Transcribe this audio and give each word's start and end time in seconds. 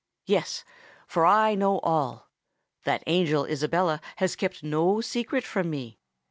Yes—for 0.25 1.27
I 1.27 1.53
know 1.53 1.77
all:—that 1.81 3.03
angel 3.05 3.45
Isabella 3.45 4.01
has 4.15 4.35
kept 4.35 4.63
no 4.63 4.99
secret 4.99 5.43
from 5.43 5.69
me. 5.69 5.99